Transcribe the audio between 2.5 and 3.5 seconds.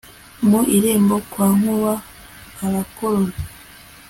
Arakorora